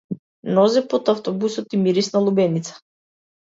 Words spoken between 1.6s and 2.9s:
и мирис на лубеница.